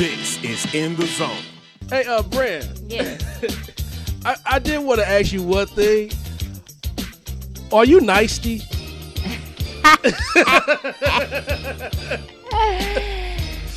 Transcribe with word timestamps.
This 0.00 0.42
is 0.42 0.74
In 0.74 0.96
the 0.96 1.04
Zone. 1.04 1.36
Hey, 1.90 2.06
uh, 2.06 2.22
Brand. 2.22 2.66
Yeah. 2.88 3.18
I, 4.24 4.34
I 4.46 4.58
did 4.58 4.78
want 4.78 4.98
to 4.98 5.06
ask 5.06 5.30
you 5.30 5.42
one 5.42 5.66
thing. 5.66 6.10
Are 7.70 7.84
you 7.84 8.00
nicety? 8.00 8.62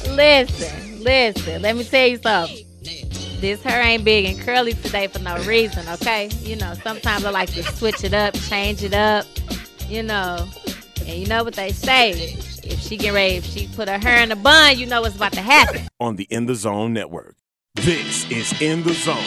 listen, 0.07 1.03
listen. 1.03 1.61
Let 1.61 1.75
me 1.75 1.83
tell 1.83 2.07
you 2.07 2.17
something. 2.19 2.67
This 3.41 3.61
hair 3.61 3.81
ain't 3.81 4.05
big 4.05 4.23
and 4.23 4.39
curly 4.39 4.75
today 4.75 5.07
for 5.07 5.19
no 5.19 5.35
reason, 5.43 5.85
okay? 5.89 6.29
You 6.39 6.55
know, 6.55 6.73
sometimes 6.85 7.25
I 7.25 7.31
like 7.31 7.51
to 7.51 7.63
switch 7.63 8.05
it 8.05 8.13
up, 8.13 8.33
change 8.35 8.81
it 8.81 8.93
up, 8.93 9.25
you 9.89 10.03
know. 10.03 10.47
And 10.99 11.09
you 11.09 11.27
know 11.27 11.43
what 11.43 11.55
they 11.55 11.73
say. 11.73 12.37
If 12.73 12.79
she 12.79 12.97
get 12.97 13.13
ready, 13.13 13.35
if 13.35 13.45
she 13.45 13.67
put 13.67 13.87
her 13.87 13.99
hair 13.99 14.23
in 14.23 14.31
a 14.31 14.35
bun, 14.35 14.79
you 14.79 14.87
know 14.87 15.01
what's 15.01 15.15
about 15.15 15.33
to 15.33 15.41
happen. 15.41 15.87
On 15.99 16.15
the 16.15 16.23
In 16.31 16.47
the 16.47 16.55
Zone 16.55 16.91
Network. 16.91 17.35
This 17.75 18.27
is 18.31 18.59
In 18.59 18.81
the 18.81 18.93
Zone. 18.93 19.23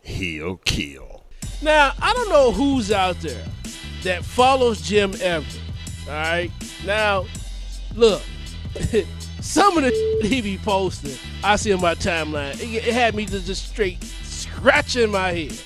He'll 0.00 0.56
kill. 0.56 1.26
Now, 1.60 1.92
I 2.00 2.14
don't 2.14 2.30
know 2.30 2.50
who's 2.50 2.90
out 2.90 3.20
there 3.20 3.44
that 4.04 4.24
follows 4.24 4.80
Jim 4.80 5.12
Everett. 5.20 5.60
All 6.06 6.14
right. 6.14 6.50
Now, 6.86 7.26
look, 7.94 8.22
some 9.42 9.76
of 9.76 9.84
the 9.84 10.20
he 10.22 10.40
be 10.40 10.56
posting, 10.56 11.14
I 11.44 11.56
see 11.56 11.74
on 11.74 11.82
my 11.82 11.94
timeline. 11.94 12.54
It, 12.54 12.86
it 12.88 12.94
had 12.94 13.14
me 13.14 13.26
just, 13.26 13.46
just 13.46 13.68
straight 13.68 14.02
scratching 14.02 15.10
my 15.10 15.32
head, 15.32 15.60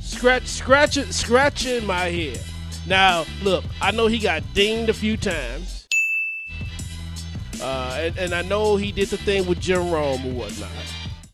scratch, 0.00 0.46
scratching, 0.46 1.10
scratching 1.10 1.84
my 1.86 2.04
head. 2.04 2.40
Now, 2.86 3.24
look, 3.42 3.64
I 3.80 3.90
know 3.92 4.06
he 4.08 4.18
got 4.18 4.42
dinged 4.54 4.88
a 4.90 4.92
few 4.94 5.16
times, 5.16 5.86
uh, 7.60 7.96
and, 8.00 8.18
and 8.18 8.34
I 8.34 8.42
know 8.42 8.76
he 8.76 8.90
did 8.90 9.08
the 9.08 9.16
thing 9.16 9.46
with 9.46 9.60
Jim 9.60 9.90
Rome 9.90 10.26
or 10.26 10.32
whatnot. 10.32 10.70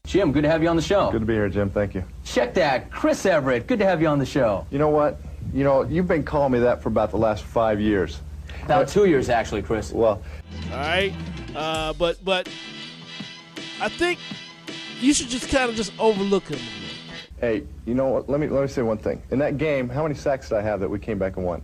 Jim, 0.06 0.32
good 0.32 0.42
to 0.42 0.48
have 0.48 0.62
you 0.62 0.68
on 0.68 0.76
the 0.76 0.82
show. 0.82 1.10
Good 1.10 1.20
to 1.20 1.26
be 1.26 1.34
here, 1.34 1.48
Jim. 1.48 1.70
Thank 1.70 1.94
you. 1.94 2.04
Check 2.24 2.54
that. 2.54 2.90
Chris 2.90 3.24
Everett, 3.26 3.66
good 3.66 3.78
to 3.78 3.84
have 3.84 4.00
you 4.00 4.08
on 4.08 4.18
the 4.18 4.26
show. 4.26 4.66
You 4.70 4.78
know 4.78 4.88
what? 4.88 5.20
You 5.52 5.64
know, 5.64 5.82
you've 5.82 6.08
been 6.08 6.22
calling 6.22 6.52
me 6.52 6.58
that 6.60 6.82
for 6.82 6.88
about 6.88 7.10
the 7.10 7.18
last 7.18 7.44
five 7.44 7.80
years. 7.80 8.20
About 8.64 8.88
two 8.88 9.06
years, 9.06 9.28
actually, 9.30 9.62
Chris. 9.62 9.92
Well, 9.92 10.22
All 10.70 10.76
right, 10.76 11.14
uh, 11.54 11.94
but 11.94 12.22
but 12.24 12.48
I 13.80 13.88
think 13.88 14.18
you 15.00 15.14
should 15.14 15.28
just 15.28 15.48
kind 15.48 15.70
of 15.70 15.76
just 15.76 15.92
overlook 15.98 16.48
him. 16.48 16.58
A 17.40 17.46
little. 17.46 17.60
hey, 17.60 17.66
you 17.86 17.94
know 17.94 18.08
what? 18.08 18.28
Let 18.28 18.40
me 18.40 18.48
let 18.48 18.62
me 18.62 18.68
say 18.68 18.82
one 18.82 18.98
thing. 18.98 19.22
In 19.30 19.38
that 19.38 19.58
game, 19.58 19.88
how 19.88 20.02
many 20.02 20.14
sacks 20.14 20.48
did 20.48 20.58
I 20.58 20.62
have 20.62 20.80
that 20.80 20.88
we 20.88 20.98
came 20.98 21.18
back 21.18 21.36
and 21.36 21.46
won? 21.46 21.62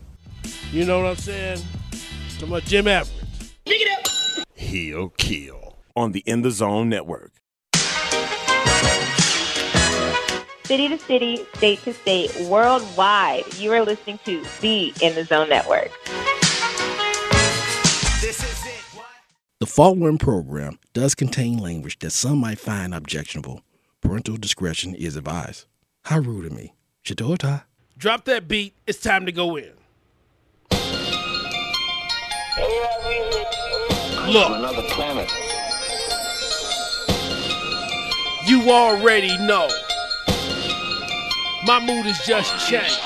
You 0.73 0.85
know 0.85 1.01
what 1.01 1.07
I'm 1.11 1.17
saying? 1.17 1.61
Talking 2.35 2.49
about 2.49 2.63
Jim 2.65 2.87
Everett. 2.89 3.13
He'll 4.55 5.11
kill. 5.11 5.79
On 5.97 6.11
the 6.13 6.21
In 6.27 6.43
the 6.43 6.51
Zone 6.51 6.89
Network. 6.89 7.31
City 10.65 10.89
to 10.89 10.99
city, 10.99 11.47
state 11.55 11.79
to 11.85 11.93
state, 11.93 12.35
worldwide, 12.49 13.45
you 13.59 13.71
are 13.73 13.83
listening 13.85 14.19
to 14.25 14.43
the 14.61 14.93
In 15.03 15.15
the 15.15 15.25
Zone 15.25 15.49
Network. 15.49 15.91
The 19.61 19.67
following 19.67 20.19
program 20.19 20.79
does 20.95 21.15
contain 21.15 21.59
language 21.59 21.99
that 22.01 22.11
some 22.11 22.39
might 22.39 22.59
find 22.59 22.93
objectionable. 22.95 23.63
Parental 24.05 24.37
discretion 24.37 24.95
is 24.95 25.17
advised. 25.17 25.65
How 26.05 26.19
rude 26.19 26.45
of 26.45 26.53
me. 26.53 26.75
Shadota. 27.03 27.63
Drop 27.97 28.27
that 28.27 28.47
beat. 28.47 28.75
It's 28.87 29.01
time 29.01 29.25
to 29.25 29.33
go 29.33 29.57
in. 29.57 29.73
Look, 34.29 34.51
you 38.47 38.71
already 38.71 39.37
know. 39.39 39.69
My 41.65 41.81
mood 41.81 42.05
has 42.05 42.21
just 42.27 42.69
changed. 42.69 43.01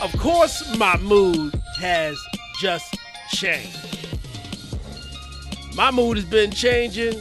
Of 0.00 0.16
course, 0.20 0.76
my 0.78 0.96
mood 0.98 1.60
has 1.78 2.16
just 2.60 2.96
changed. 3.30 4.06
My 5.74 5.90
mood 5.90 6.16
has 6.16 6.26
been 6.26 6.52
changing 6.52 7.20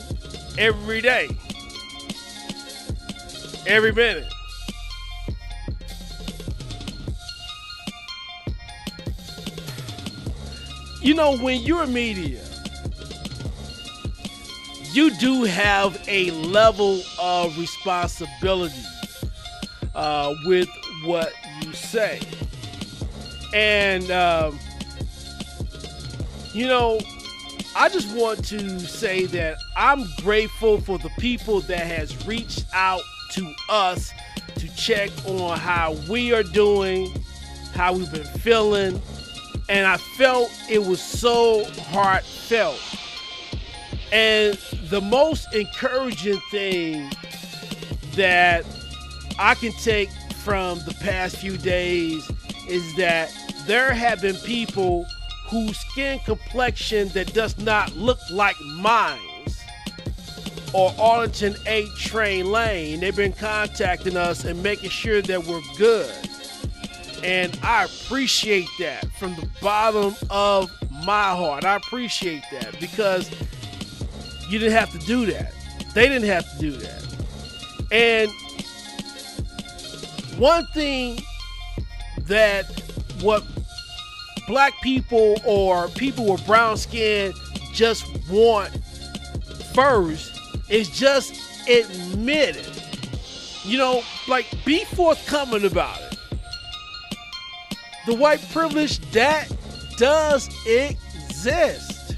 every 0.60 1.02
day, 1.02 1.30
every 3.66 3.92
minute. 3.92 4.32
You 11.02 11.14
know, 11.14 11.38
when 11.38 11.62
you're 11.62 11.84
a 11.84 11.88
media, 11.88 12.42
you 14.94 15.10
do 15.18 15.44
have 15.44 16.02
a 16.08 16.32
level 16.32 17.02
of 17.20 17.58
responsibility 17.58 18.84
uh, 19.96 20.34
with 20.46 20.70
what 21.04 21.34
you 21.62 21.74
say. 21.74 22.22
And, 23.54 24.10
um, 24.12 24.58
you 26.54 26.68
know, 26.68 27.00
I 27.76 27.90
just 27.90 28.16
want 28.16 28.46
to 28.46 28.80
say 28.80 29.26
that 29.26 29.58
I'm 29.76 30.06
grateful 30.22 30.80
for 30.80 30.98
the 31.00 31.10
people 31.20 31.62
that 31.62 31.86
has 31.86 32.26
reached 32.26 32.66
out 32.74 33.02
to 33.34 33.54
us 33.70 34.12
to 34.56 34.76
check 34.76 35.10
on 35.26 35.58
how 35.58 35.94
we 36.10 36.34
are 36.34 36.44
doing, 36.44 37.12
how 37.74 37.94
we've 37.94 38.12
been 38.12 38.24
feeling, 38.24 39.02
and 39.70 39.88
I 39.88 39.98
felt 39.98 40.52
it 40.70 40.80
was 40.80 41.02
so 41.02 41.66
heartfelt. 41.92 42.80
And 44.12 44.58
the 44.90 45.02
most 45.02 45.54
encouraging 45.54 46.40
thing 46.52 47.10
that 48.16 48.66
I 49.40 49.56
can 49.56 49.72
take 49.84 50.10
from 50.44 50.80
the 50.86 50.96
past 51.02 51.38
few 51.38 51.58
days 51.58 52.30
is 52.70 52.96
that 52.98 53.34
there 53.66 53.94
have 53.94 54.22
been 54.22 54.36
people 54.38 55.06
whose 55.48 55.78
skin 55.78 56.20
complexion 56.20 57.10
that 57.10 57.34
does 57.34 57.58
not 57.58 57.96
look 57.96 58.20
like 58.30 58.60
mine 58.62 59.20
or 60.74 60.94
Arlington 61.00 61.56
8 61.66 61.88
Train 61.96 62.52
Lane. 62.52 63.00
They've 63.00 63.16
been 63.16 63.34
contacting 63.34 64.18
us 64.18 64.44
and 64.44 64.62
making 64.62 64.90
sure 64.90 65.22
that 65.22 65.46
we're 65.46 65.62
good. 65.78 66.12
And 67.24 67.58
I 67.64 67.86
appreciate 67.86 68.68
that 68.80 69.06
from 69.14 69.36
the 69.36 69.48
bottom 69.62 70.16
of 70.30 70.72
my 71.06 71.36
heart. 71.36 71.64
I 71.64 71.76
appreciate 71.76 72.44
that 72.52 72.78
because 72.80 73.32
you 74.50 74.60
didn't 74.60 74.78
have 74.78 74.92
to 74.92 75.00
do 75.00 75.26
that. 75.28 75.54
They 75.94 76.10
didn't 76.10 76.28
have 76.28 76.52
to 76.54 76.60
do 76.60 76.72
that. 76.72 77.04
And 77.92 78.32
one 80.40 80.66
thing 80.74 81.20
that 82.24 82.66
what 83.22 83.44
black 84.48 84.74
people 84.82 85.36
or 85.46 85.88
people 85.90 86.32
with 86.32 86.46
brown 86.46 86.78
skin 86.78 87.34
just 87.74 88.06
want 88.30 88.72
first 89.74 90.33
is 90.74 90.90
just 90.90 91.34
admit 91.70 92.56
it. 92.58 93.64
You 93.64 93.78
know, 93.78 94.02
like 94.28 94.48
be 94.66 94.84
forthcoming 94.86 95.66
about 95.66 96.02
it. 96.02 96.18
The 98.08 98.16
white 98.16 98.42
privilege 98.52 99.00
that 99.12 99.50
does 99.98 100.50
exist. 100.66 102.18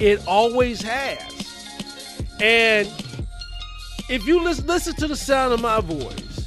It 0.00 0.22
always 0.28 0.82
has. 0.82 1.22
And 2.40 2.86
if 4.10 4.26
you 4.26 4.42
listen, 4.42 4.66
listen 4.66 4.94
to 4.96 5.08
the 5.08 5.16
sound 5.16 5.54
of 5.54 5.62
my 5.62 5.80
voice, 5.80 6.46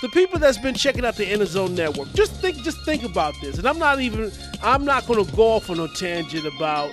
the 0.00 0.08
people 0.10 0.38
that's 0.38 0.58
been 0.58 0.74
checking 0.74 1.04
out 1.04 1.16
the 1.16 1.30
In 1.30 1.40
the 1.40 1.46
Zone 1.46 1.74
Network, 1.74 2.12
just 2.12 2.32
think, 2.34 2.58
just 2.58 2.78
think 2.84 3.02
about 3.02 3.34
this. 3.42 3.58
And 3.58 3.66
I'm 3.66 3.78
not 3.78 4.00
even, 4.00 4.30
I'm 4.62 4.84
not 4.84 5.06
going 5.06 5.24
to 5.24 5.32
go 5.36 5.48
off 5.54 5.68
on 5.70 5.80
a 5.80 5.88
tangent 5.88 6.46
about 6.46 6.90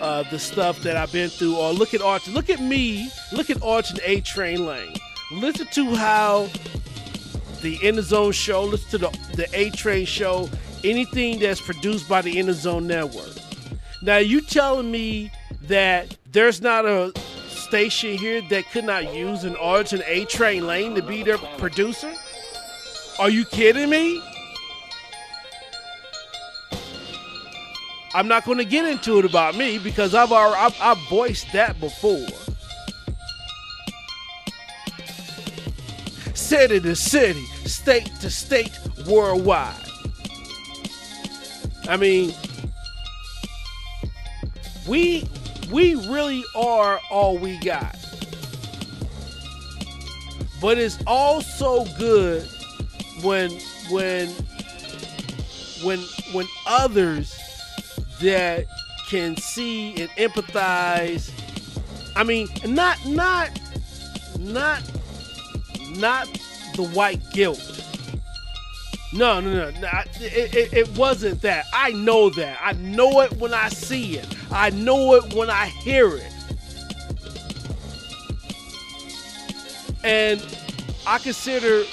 uh, 0.00 0.22
the 0.30 0.38
stuff 0.38 0.82
that 0.82 0.96
I've 0.96 1.12
been 1.12 1.28
through. 1.28 1.56
Or 1.56 1.72
look 1.72 1.94
at 1.94 2.02
Arch, 2.02 2.28
look 2.28 2.50
at 2.50 2.60
me, 2.60 3.10
look 3.32 3.50
at 3.50 3.62
Arch 3.62 3.90
and 3.90 4.00
A 4.04 4.20
Train 4.20 4.66
Lane. 4.66 4.94
Listen 5.32 5.66
to 5.72 5.94
how 5.94 6.48
the 7.60 7.78
In 7.82 7.96
the 7.96 8.02
Zone 8.02 8.32
show, 8.32 8.64
listen 8.64 8.90
to 8.90 8.98
the 8.98 9.18
the 9.34 9.48
A 9.52 9.70
Train 9.70 10.06
show, 10.06 10.48
anything 10.84 11.38
that's 11.38 11.60
produced 11.60 12.08
by 12.08 12.22
the 12.22 12.38
In 12.38 12.46
the 12.46 12.54
Zone 12.54 12.86
Network. 12.86 13.34
Now 14.02 14.18
you 14.18 14.40
telling 14.40 14.90
me 14.90 15.30
that 15.62 16.16
there's 16.30 16.62
not 16.62 16.86
a 16.86 17.12
station 17.48 18.16
here 18.16 18.40
that 18.48 18.70
could 18.70 18.84
not 18.84 19.14
use 19.14 19.44
an 19.44 19.56
Arch 19.56 19.92
and 19.92 20.02
A 20.06 20.24
Train 20.24 20.66
Lane 20.66 20.94
to 20.94 21.02
be 21.02 21.22
their 21.22 21.38
producer? 21.38 22.12
Are 23.18 23.28
you 23.28 23.44
kidding 23.44 23.90
me? 23.90 24.22
I'm 28.18 28.26
not 28.26 28.44
going 28.44 28.58
to 28.58 28.64
get 28.64 28.84
into 28.84 29.20
it 29.20 29.24
about 29.24 29.54
me 29.54 29.78
because 29.78 30.12
I've 30.12 30.32
already, 30.32 30.56
I've, 30.56 30.76
I've 30.80 31.08
voiced 31.08 31.52
that 31.52 31.78
before. 31.78 32.26
City 36.34 36.80
to 36.80 36.96
city, 36.96 37.44
state 37.64 38.10
to 38.20 38.28
state, 38.28 38.76
worldwide. 39.06 39.72
I 41.88 41.96
mean, 41.96 42.34
we 44.88 45.28
we 45.70 45.94
really 46.08 46.42
are 46.56 47.00
all 47.12 47.38
we 47.38 47.56
got. 47.60 47.94
But 50.60 50.78
it's 50.78 50.98
also 51.06 51.84
good 51.96 52.42
when 53.22 53.52
when 53.90 54.26
when 55.84 56.00
when 56.32 56.48
others 56.66 57.47
that 58.20 58.66
can 59.08 59.36
see 59.36 59.94
and 59.96 60.10
empathize 60.10 61.30
I 62.16 62.24
mean 62.24 62.48
not 62.66 63.04
not 63.06 63.58
not 64.38 64.82
not 65.96 66.26
the 66.74 66.88
white 66.94 67.22
guilt 67.32 67.78
no, 69.12 69.40
no, 69.40 69.70
no. 69.70 69.80
no 69.80 69.88
it, 70.20 70.54
it, 70.54 70.72
it, 70.74 70.98
wasn't 70.98 71.40
that. 71.40 71.64
I 71.72 71.92
know 71.92 72.28
that. 72.30 72.58
I 72.62 72.72
know 72.74 73.22
it 73.22 73.32
when 73.38 73.54
I 73.54 73.70
see 73.70 74.18
it. 74.18 74.26
I 74.50 74.68
know 74.68 75.14
it 75.14 75.32
when 75.32 75.48
I 75.48 75.66
hear 75.66 76.14
it. 76.14 76.32
And 80.04 80.44
I 81.06 81.18
consider 81.18 81.84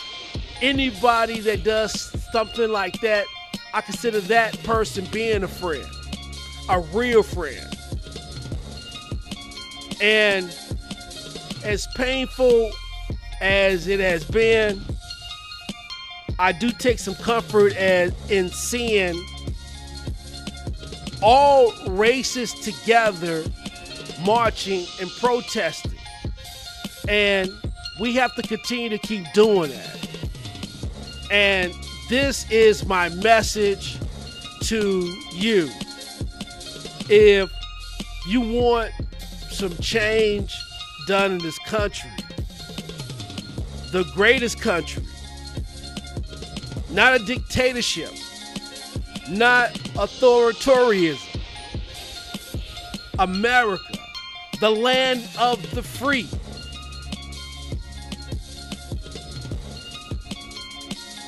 anybody 0.62 1.39
that 1.42 1.63
does 1.63 2.12
something 2.31 2.69
like 2.69 3.00
that, 3.01 3.25
I 3.74 3.81
consider 3.81 4.19
that 4.21 4.62
person 4.63 5.06
being 5.12 5.44
a 5.44 5.48
friend, 5.48 5.86
a 6.69 6.79
real 6.94 7.23
friend. 7.23 7.75
And 10.01 10.56
as 11.63 11.88
painful 11.95 12.71
as 13.41 13.88
it 13.88 14.00
has 14.00 14.23
been, 14.23 14.81
I 16.38 16.51
do 16.51 16.71
take 16.71 17.00
some 17.00 17.15
comfort 17.15 17.75
as, 17.75 18.13
in 18.29 18.50
seeing 18.50 19.15
all 21.21 21.71
races 21.88 22.53
together 22.53 23.44
marching 24.25 24.85
and 25.00 25.09
protesting. 25.19 25.91
And 27.07 27.51
we 28.00 28.15
have 28.15 28.35
to 28.35 28.41
continue 28.41 28.89
to 28.89 28.97
keep 28.97 29.31
doing 29.33 29.71
that. 29.71 30.07
And 31.31 31.73
this 32.09 32.50
is 32.51 32.85
my 32.85 33.09
message 33.09 33.97
to 34.63 35.01
you. 35.33 35.69
If 37.07 37.52
you 38.28 38.42
want 38.42 38.92
some 39.52 39.75
change 39.78 40.56
done 41.07 41.34
in 41.34 41.38
this 41.38 41.60
country, 41.60 42.10
the 43.92 44.04
greatest 44.16 44.60
country, 44.60 45.04
not 46.90 47.13
a 47.13 47.25
dictatorship, 47.25 48.12
not 49.30 49.72
authoritarianism. 49.96 51.42
America, 53.19 53.98
the 54.60 54.69
land 54.69 55.24
of 55.40 55.62
the 55.75 55.81
free. 55.81 56.28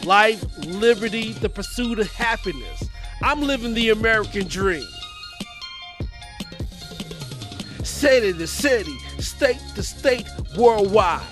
Life, 0.03 0.43
liberty, 0.65 1.33
the 1.33 1.49
pursuit 1.49 1.99
of 1.99 2.11
happiness. 2.11 2.83
I'm 3.21 3.41
living 3.41 3.73
the 3.73 3.89
American 3.89 4.47
dream. 4.47 4.87
City 7.97 8.31
to 8.31 8.45
city, 8.45 8.95
state 9.17 9.59
to 9.73 9.81
state, 9.81 10.27
worldwide. 10.55 11.25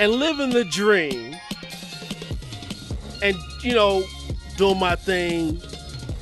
and 0.00 0.10
living 0.10 0.50
the 0.50 0.64
dream. 0.64 1.36
And 3.22 3.36
you 3.62 3.74
know 3.74 4.02
doing 4.56 4.80
my 4.80 4.96
thing 4.96 5.62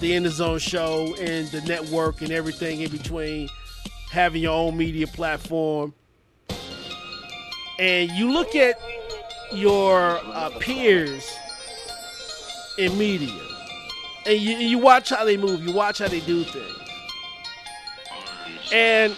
the 0.00 0.12
in 0.12 0.24
the 0.24 0.30
zone 0.30 0.58
show 0.58 1.14
and 1.18 1.48
the 1.48 1.62
network 1.62 2.20
and 2.20 2.32
everything 2.32 2.82
in 2.82 2.90
between 2.90 3.48
having 4.10 4.42
your 4.42 4.52
own 4.52 4.76
media 4.76 5.06
platform. 5.06 5.94
And 7.78 8.10
you 8.10 8.30
look 8.30 8.54
at 8.54 8.78
your 9.52 10.20
uh, 10.22 10.50
peers 10.60 11.34
in 12.76 12.98
media 12.98 13.51
and 14.26 14.40
you, 14.40 14.56
you 14.56 14.78
watch 14.78 15.10
how 15.10 15.24
they 15.24 15.36
move 15.36 15.66
you 15.66 15.72
watch 15.72 15.98
how 15.98 16.08
they 16.08 16.20
do 16.20 16.44
things 16.44 16.82
and 18.72 19.16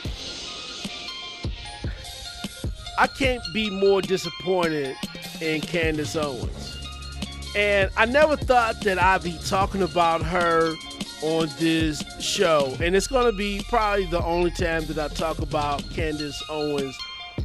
I 2.97 3.07
can't 3.07 3.43
be 3.53 3.71
more 3.71 4.01
disappointed 4.03 4.97
in 5.41 5.61
Candace 5.61 6.15
Owens. 6.15 6.79
And 7.57 7.91
I 7.97 8.05
never 8.07 8.37
thought 8.37 8.81
that 8.83 9.01
I'd 9.01 9.23
be 9.23 9.39
talking 9.47 9.83
about 9.83 10.23
her 10.23 10.75
on 11.23 11.49
this 11.59 12.03
show. 12.21 12.77
And 12.81 12.95
it's 12.95 13.07
going 13.07 13.27
to 13.27 13.37
be 13.37 13.65
probably 13.69 14.07
the 14.07 14.23
only 14.23 14.51
time 14.51 14.85
that 14.87 14.99
I 14.99 15.09
talk 15.09 15.39
about 15.39 15.89
Candace 15.91 16.41
Owens 16.49 16.97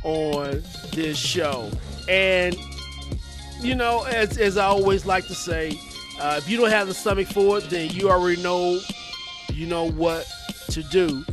on 0.03 0.63
this 0.91 1.17
show. 1.17 1.71
And, 2.07 2.55
you 3.61 3.75
know, 3.75 4.03
as, 4.03 4.37
as 4.37 4.57
I 4.57 4.65
always 4.65 5.05
like 5.05 5.25
to 5.27 5.35
say, 5.35 5.79
uh, 6.19 6.35
if 6.37 6.49
you 6.49 6.57
don't 6.57 6.69
have 6.69 6.87
the 6.87 6.93
stomach 6.93 7.27
for 7.27 7.57
it, 7.57 7.69
then 7.69 7.89
you 7.91 8.09
already 8.09 8.41
know, 8.41 8.79
you 9.53 9.65
know 9.65 9.89
what 9.91 10.27
to 10.71 10.83
do. 10.83 11.23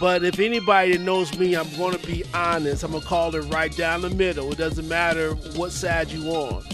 But 0.00 0.24
if 0.24 0.38
anybody 0.38 0.98
knows 0.98 1.36
me, 1.38 1.54
I'm 1.54 1.72
going 1.76 1.96
to 1.96 2.06
be 2.06 2.24
honest. 2.34 2.82
I'm 2.82 2.90
going 2.90 3.02
to 3.02 3.08
call 3.08 3.34
it 3.34 3.42
right 3.52 3.74
down 3.76 4.02
the 4.02 4.10
middle. 4.10 4.50
It 4.52 4.58
doesn't 4.58 4.88
matter 4.88 5.34
what 5.56 5.72
side 5.72 6.10
you 6.10 6.30
on. 6.30 6.64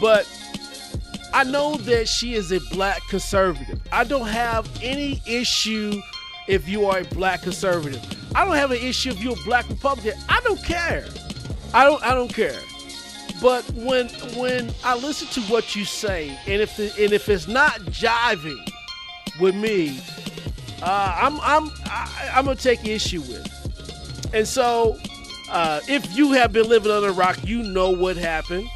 But 0.00 0.26
I 1.34 1.44
know 1.44 1.76
that 1.76 2.08
she 2.08 2.34
is 2.34 2.52
a 2.52 2.60
black 2.70 3.00
conservative. 3.08 3.80
I 3.92 4.04
don't 4.04 4.28
have 4.28 4.68
any 4.82 5.20
issue 5.26 6.00
if 6.46 6.68
you 6.68 6.86
are 6.86 7.00
a 7.00 7.04
black 7.04 7.42
conservative. 7.42 8.02
I 8.34 8.44
don't 8.44 8.56
have 8.56 8.70
an 8.70 8.78
issue 8.78 9.10
if 9.10 9.22
you're 9.22 9.38
a 9.38 9.44
black 9.44 9.68
Republican. 9.68 10.18
I 10.28 10.40
don't 10.44 10.62
care. 10.64 11.06
I 11.74 11.84
don't 11.84 12.02
I 12.02 12.14
don't 12.14 12.32
care. 12.32 12.58
But 13.40 13.64
when 13.72 14.08
when 14.36 14.72
I 14.82 14.96
listen 14.96 15.28
to 15.28 15.40
what 15.52 15.76
you 15.76 15.84
say, 15.84 16.36
and 16.46 16.60
if 16.60 16.76
the, 16.76 16.92
and 16.98 17.12
if 17.12 17.28
it's 17.28 17.46
not 17.46 17.80
jiving 17.82 18.68
with 19.38 19.54
me, 19.54 20.00
uh, 20.82 21.16
I'm 21.20 21.40
I'm 21.40 21.70
I, 21.84 22.30
I'm 22.34 22.44
gonna 22.46 22.56
take 22.56 22.84
issue 22.84 23.20
with. 23.20 23.46
And 24.34 24.46
so, 24.46 24.98
uh, 25.50 25.80
if 25.88 26.16
you 26.16 26.32
have 26.32 26.52
been 26.52 26.68
living 26.68 26.90
under 26.90 27.08
a 27.08 27.12
rock, 27.12 27.38
you 27.44 27.62
know 27.62 27.90
what 27.90 28.16
happened. 28.16 28.68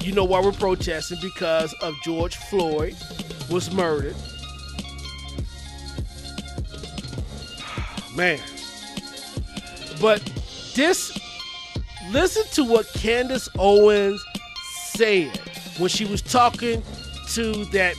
You 0.00 0.12
know 0.12 0.24
why 0.24 0.40
we're 0.40 0.52
protesting 0.52 1.18
because 1.22 1.72
of 1.82 1.94
George 2.04 2.36
Floyd 2.36 2.94
was 3.50 3.72
murdered. 3.72 4.16
Man, 8.14 8.38
but 10.00 10.20
this. 10.74 11.25
Listen 12.10 12.44
to 12.52 12.64
what 12.64 12.86
Candace 12.94 13.48
Owens 13.58 14.24
said 14.96 15.36
when 15.78 15.88
she 15.88 16.04
was 16.04 16.22
talking 16.22 16.82
to 17.28 17.64
that 17.66 17.94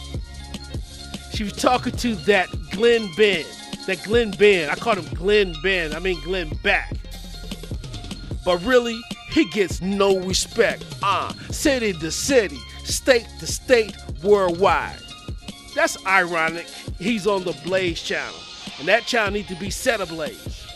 she 1.34 1.44
was 1.44 1.54
talking 1.54 1.92
to 1.98 2.16
that 2.16 2.50
Glenn 2.72 3.10
Ben. 3.16 3.46
That 3.86 4.02
Glenn 4.04 4.32
Ben. 4.32 4.70
I 4.70 4.76
called 4.76 4.98
him 4.98 5.14
Glenn 5.14 5.54
Ben. 5.62 5.94
I 5.94 6.00
mean 6.00 6.20
Glenn 6.22 6.50
Beck. 6.64 6.94
But 8.44 8.64
really, 8.64 9.00
he 9.30 9.46
gets 9.50 9.82
no 9.82 10.20
respect. 10.20 10.86
Ah, 11.04 11.30
uh, 11.30 11.52
city 11.52 11.94
to 11.94 12.12
city, 12.12 12.58
state 12.86 13.28
to 13.40 13.46
state, 13.46 13.96
worldwide. 14.24 15.00
That's 15.76 16.04
ironic. 16.06 16.68
He's 16.98 17.28
on 17.28 17.44
the 17.44 17.54
Blaze 17.64 18.02
channel. 18.02 18.40
And 18.80 18.88
that 18.88 19.06
channel 19.06 19.34
needs 19.34 19.50
to 19.50 19.56
be 19.56 19.70
set 19.70 20.02
ablaze. 20.02 20.67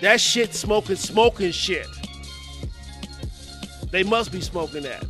That 0.00 0.20
shit 0.20 0.54
smoking, 0.54 0.96
smoking 0.96 1.52
shit. 1.52 1.86
They 3.90 4.02
must 4.02 4.30
be 4.30 4.40
smoking 4.40 4.82
that. 4.82 5.02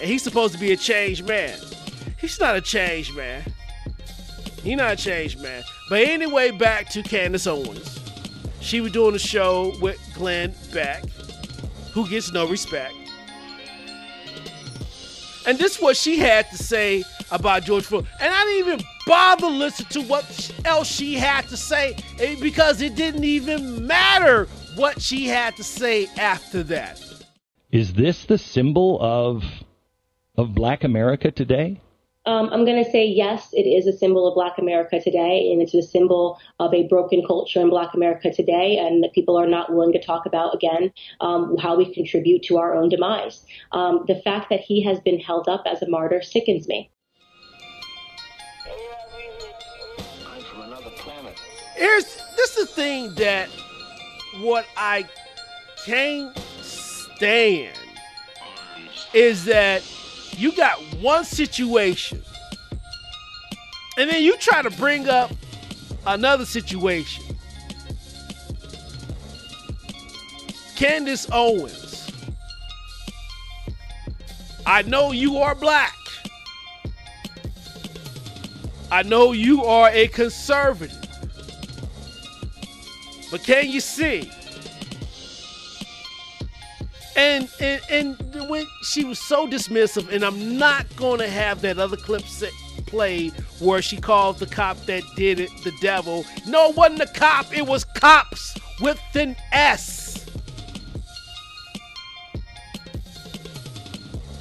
And 0.00 0.10
he's 0.10 0.22
supposed 0.22 0.52
to 0.54 0.58
be 0.58 0.72
a 0.72 0.76
changed 0.76 1.26
man. 1.26 1.58
He's 2.18 2.40
not 2.40 2.56
a 2.56 2.60
changed 2.60 3.14
man. 3.14 3.44
He's 4.62 4.76
not 4.76 4.92
a 4.92 4.96
changed 4.96 5.40
man. 5.40 5.62
But 5.88 6.02
anyway, 6.02 6.50
back 6.50 6.88
to 6.90 7.02
Candace 7.02 7.46
Owens. 7.46 8.00
She 8.60 8.80
was 8.80 8.92
doing 8.92 9.14
a 9.14 9.18
show 9.18 9.72
with 9.80 9.98
Glenn 10.14 10.54
Beck, 10.72 11.04
who 11.92 12.08
gets 12.08 12.32
no 12.32 12.48
respect. 12.48 12.94
And 15.46 15.58
this 15.58 15.76
is 15.76 15.82
what 15.82 15.96
she 15.96 16.18
had 16.18 16.48
to 16.50 16.56
say 16.56 17.04
about 17.30 17.64
George 17.64 17.84
Floyd. 17.84 18.06
And 18.20 18.32
I 18.32 18.44
didn't 18.44 18.72
even 18.72 18.86
bother 19.06 19.46
listen 19.46 19.86
to 19.86 20.02
what 20.02 20.52
else 20.64 20.88
she 20.88 21.14
had 21.14 21.48
to 21.48 21.56
say 21.56 21.96
eh, 22.18 22.36
because 22.40 22.80
it 22.80 22.94
didn't 22.94 23.24
even 23.24 23.86
matter 23.86 24.46
what 24.76 25.00
she 25.00 25.26
had 25.26 25.56
to 25.56 25.64
say 25.64 26.06
after 26.18 26.62
that. 26.62 27.00
Is 27.70 27.92
this 27.94 28.24
the 28.24 28.38
symbol 28.38 28.98
of 29.00 29.44
of 30.36 30.54
black 30.54 30.84
America 30.84 31.30
today? 31.30 31.80
Um, 32.24 32.50
I'm 32.52 32.64
going 32.64 32.82
to 32.82 32.88
say 32.88 33.04
yes, 33.04 33.48
it 33.52 33.62
is 33.62 33.86
a 33.88 33.96
symbol 33.96 34.28
of 34.28 34.34
Black 34.34 34.56
America 34.56 35.00
today, 35.00 35.50
and 35.52 35.60
it's 35.60 35.74
a 35.74 35.82
symbol 35.82 36.38
of 36.60 36.72
a 36.72 36.86
broken 36.86 37.24
culture 37.26 37.60
in 37.60 37.68
Black 37.68 37.94
America 37.94 38.32
today, 38.32 38.78
and 38.78 39.02
that 39.02 39.12
people 39.12 39.36
are 39.36 39.46
not 39.46 39.72
willing 39.72 39.92
to 39.92 40.00
talk 40.00 40.24
about 40.24 40.54
again 40.54 40.92
um, 41.20 41.56
how 41.56 41.76
we 41.76 41.92
contribute 41.92 42.44
to 42.44 42.58
our 42.58 42.76
own 42.76 42.88
demise. 42.88 43.44
Um, 43.72 44.04
the 44.06 44.20
fact 44.22 44.50
that 44.50 44.60
he 44.60 44.84
has 44.84 45.00
been 45.00 45.18
held 45.18 45.48
up 45.48 45.64
as 45.66 45.82
a 45.82 45.88
martyr 45.88 46.22
sickens 46.22 46.68
me. 46.68 46.90
Here's 51.74 52.04
this 52.36 52.56
is 52.56 52.68
the 52.68 52.74
thing 52.74 53.14
that 53.14 53.48
what 54.40 54.66
I 54.76 55.06
can't 55.84 56.36
stand 56.60 57.76
is 59.12 59.44
that 59.46 59.82
you 60.36 60.54
got 60.56 60.78
one 61.00 61.24
situation 61.24 62.22
and 63.98 64.10
then 64.10 64.22
you 64.22 64.36
try 64.38 64.62
to 64.62 64.70
bring 64.70 65.08
up 65.08 65.30
another 66.06 66.44
situation. 66.46 67.24
Candace 70.76 71.28
Owens. 71.30 72.10
I 74.64 74.82
know 74.82 75.12
you 75.12 75.38
are 75.38 75.54
black. 75.54 75.96
I 78.90 79.02
know 79.02 79.32
you 79.32 79.64
are 79.64 79.90
a 79.90 80.08
conservative. 80.08 80.98
But 83.32 83.42
can 83.42 83.70
you 83.70 83.80
see? 83.80 84.30
And, 87.16 87.48
and 87.60 87.80
and 87.90 88.48
when 88.50 88.66
she 88.82 89.04
was 89.04 89.18
so 89.18 89.46
dismissive, 89.48 90.12
and 90.12 90.22
I'm 90.22 90.58
not 90.58 90.84
gonna 90.96 91.28
have 91.28 91.62
that 91.62 91.78
other 91.78 91.96
clip 91.96 92.22
set, 92.22 92.52
play 92.84 93.28
where 93.58 93.80
she 93.80 93.96
called 93.96 94.38
the 94.38 94.46
cop 94.46 94.76
that 94.84 95.02
did 95.16 95.40
it 95.40 95.50
the 95.64 95.72
devil. 95.80 96.26
No, 96.46 96.70
it 96.70 96.76
wasn't 96.76 97.00
a 97.00 97.06
cop. 97.06 97.56
It 97.56 97.66
was 97.66 97.84
cops 97.84 98.54
with 98.82 99.00
an 99.14 99.34
S. 99.50 100.26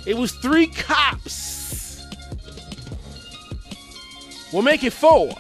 It 0.06 0.18
was 0.18 0.34
three 0.34 0.68
cops. 0.68 2.06
We'll 4.52 4.64
make 4.64 4.84
it 4.84 4.92
four. 4.92 5.34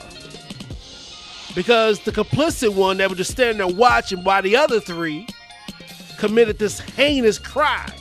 Because 1.55 2.00
the 2.00 2.12
complicit 2.12 2.74
one 2.74 2.98
that 2.98 3.10
was 3.10 3.17
just 3.17 3.31
standing 3.31 3.58
there 3.58 3.75
watching 3.75 4.24
while 4.24 4.41
the 4.41 4.55
other 4.55 4.79
three 4.79 5.27
committed 6.17 6.60
this 6.60 6.79
heinous 6.79 7.38
crime. 7.38 7.91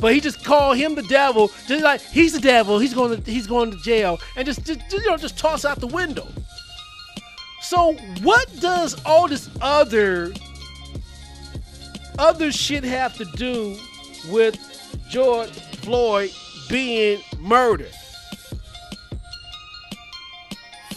But 0.00 0.12
he 0.12 0.20
just 0.20 0.44
called 0.44 0.76
him 0.76 0.96
the 0.96 1.02
devil, 1.04 1.50
just 1.66 1.82
like 1.82 2.00
he's 2.00 2.34
the 2.34 2.40
devil, 2.40 2.78
he's 2.78 2.92
going 2.92 3.22
to 3.22 3.30
he's 3.30 3.46
going 3.46 3.70
to 3.70 3.78
jail, 3.78 4.20
and 4.36 4.44
just, 4.44 4.64
just 4.66 4.92
you 4.92 5.06
know 5.06 5.16
just 5.16 5.38
toss 5.38 5.64
out 5.64 5.80
the 5.80 5.86
window. 5.86 6.26
So 7.62 7.94
what 8.22 8.46
does 8.60 9.00
all 9.06 9.28
this 9.28 9.48
other 9.62 10.34
other 12.18 12.52
shit 12.52 12.84
have 12.84 13.16
to 13.16 13.24
do 13.36 13.78
with 14.28 14.58
George 15.08 15.48
Floyd 15.50 16.30
being 16.68 17.20
murdered? 17.38 17.94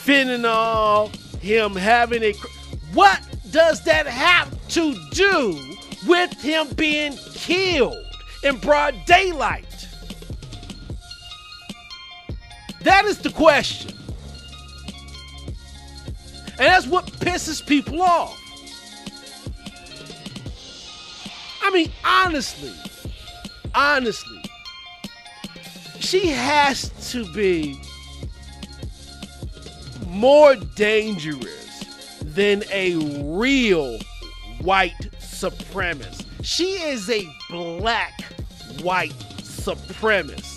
Fentanyl, 0.07 1.13
him 1.41 1.75
having 1.75 2.23
a 2.23 2.31
what 2.93 3.21
does 3.51 3.83
that 3.83 4.07
have 4.07 4.49
to 4.69 4.95
do 5.11 5.59
with 6.07 6.31
him 6.41 6.69
being 6.75 7.17
killed 7.33 8.05
in 8.41 8.57
broad 8.59 8.95
daylight? 9.05 9.65
That 12.83 13.03
is 13.03 13.17
the 13.17 13.31
question. 13.31 13.91
And 16.51 16.59
that's 16.59 16.87
what 16.87 17.07
pisses 17.07 17.65
people 17.65 18.01
off. 18.01 18.41
I 21.61 21.69
mean, 21.71 21.91
honestly, 22.05 22.73
honestly, 23.75 24.41
she 25.99 26.27
has 26.27 27.11
to 27.11 27.29
be 27.33 27.77
more 30.17 30.55
dangerous 30.55 31.85
than 32.21 32.63
a 32.71 32.95
real 33.23 33.99
white 34.61 35.09
supremacist. 35.19 36.25
She 36.43 36.71
is 36.81 37.09
a 37.09 37.27
black 37.49 38.23
white 38.81 39.13
supremacist. 39.41 40.55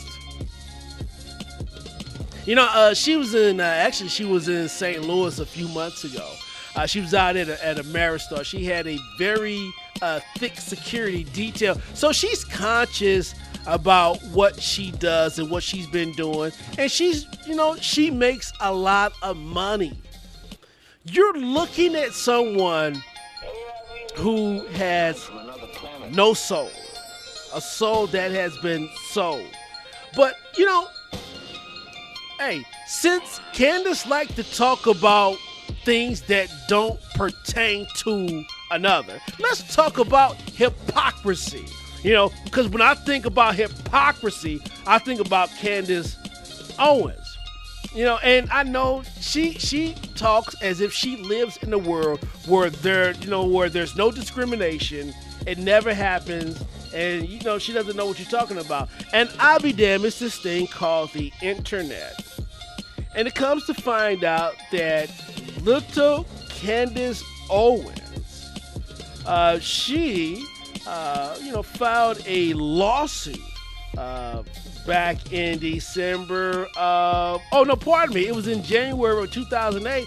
You 2.47 2.55
know, 2.55 2.69
uh, 2.73 2.95
she 2.95 3.17
was 3.17 3.35
in, 3.35 3.61
uh, 3.61 3.65
actually, 3.65 4.09
she 4.09 4.25
was 4.25 4.49
in 4.49 4.69
St. 4.69 5.03
Louis 5.03 5.39
a 5.39 5.47
few 5.47 5.69
months 5.69 6.05
ago. 6.05 6.27
Uh, 6.75 6.87
she 6.87 7.01
was 7.01 7.13
out 7.13 7.37
at 7.37 7.49
a, 7.49 7.65
at 7.65 7.77
Ameristar. 7.77 8.45
She 8.45 8.65
had 8.65 8.87
a 8.87 8.99
very 9.19 9.71
uh, 10.01 10.21
thick 10.39 10.57
security 10.57 11.25
detail. 11.25 11.79
So 11.93 12.13
she's 12.13 12.45
conscious 12.45 13.35
about 13.67 14.23
what 14.33 14.61
she 14.61 14.91
does 14.93 15.39
and 15.39 15.51
what 15.51 15.63
she's 15.63 15.87
been 15.87 16.13
doing. 16.13 16.53
And 16.79 16.91
she's, 16.91 17.27
you 17.47 17.55
know, 17.55 17.77
she 17.77 18.11
makes 18.11 18.53
a 18.61 18.73
lot 18.73 19.13
of 19.23 19.37
money. 19.37 19.99
You're 21.05 21.39
looking 21.39 21.95
at 21.95 22.13
someone 22.13 23.03
who 24.17 24.67
has 24.69 25.31
no 26.11 26.35
soul, 26.35 26.71
a 27.55 27.61
soul 27.61 28.07
that 28.09 28.31
has 28.33 28.57
been 28.59 28.89
sold. 29.11 29.47
But, 30.17 30.35
you 30.57 30.67
know, 30.67 30.89
hey, 32.39 32.65
since 32.87 33.41
Candace 33.53 34.07
like 34.07 34.35
to 34.35 34.43
talk 34.43 34.87
about 34.87 35.37
things 35.85 36.23
that 36.23 36.51
don't 36.69 37.01
pertain 37.15 37.87
to 37.97 38.45
another, 38.71 39.21
let's 39.39 39.75
talk 39.75 39.99
about 39.99 40.37
hypocrisy. 40.37 41.67
You 42.03 42.13
know, 42.13 42.33
because 42.45 42.69
when 42.69 42.81
I 42.81 42.95
think 42.95 43.27
about 43.27 43.55
hypocrisy, 43.57 44.63
I 44.87 44.99
think 44.99 45.21
about 45.21 45.51
Candace 45.59 46.17
Owens. 46.79 47.39
You 47.95 48.05
know, 48.05 48.19
and 48.19 48.49
I 48.51 48.63
know 48.63 49.03
she 49.21 49.55
she 49.55 49.95
talks 50.15 50.55
as 50.63 50.81
if 50.81 50.93
she 50.93 51.17
lives 51.17 51.57
in 51.59 51.73
a 51.73 51.79
world 51.79 52.23
where 52.47 52.71
there, 52.71 53.13
you 53.13 53.29
know, 53.29 53.45
where 53.45 53.69
there's 53.69 53.97
no 53.97 54.11
discrimination. 54.11 55.13
It 55.47 55.59
never 55.59 55.93
happens, 55.93 56.63
and 56.95 57.29
you 57.29 57.41
know 57.41 57.59
she 57.59 57.73
doesn't 57.73 57.97
know 57.97 58.07
what 58.07 58.19
you're 58.19 58.29
talking 58.29 58.59
about. 58.59 58.89
And 59.13 59.29
I'll 59.39 59.59
be 59.59 59.73
damned, 59.73 60.05
it's 60.05 60.21
this 60.21 60.39
thing 60.39 60.69
called 60.69 61.13
the 61.13 61.33
internet. 61.43 62.15
And 63.15 63.27
it 63.27 63.35
comes 63.35 63.67
to 63.67 63.75
find 63.75 64.23
out 64.23 64.55
that 64.71 65.11
little 65.63 66.27
Candace 66.49 67.25
Owens, 67.51 68.51
uh, 69.27 69.59
she 69.59 70.47
uh, 70.87 71.37
you 71.41 71.53
know, 71.53 71.63
filed 71.63 72.21
a 72.27 72.53
lawsuit 72.55 73.41
uh, 73.97 74.43
back 74.87 75.33
in 75.33 75.59
December 75.59 76.67
of, 76.77 77.41
oh 77.53 77.65
no, 77.65 77.75
pardon 77.77 78.15
me, 78.15 78.27
it 78.27 78.35
was 78.35 78.49
in 78.49 78.63
January 78.63 79.23
of 79.23 79.31
2008, 79.31 80.07